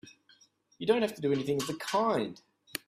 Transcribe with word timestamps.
You 0.79 0.87
don't 0.87 1.03
have 1.03 1.13
to 1.13 1.21
do 1.21 1.31
anything 1.31 1.61
of 1.61 1.67
the 1.67 1.75
kind! 1.75 2.41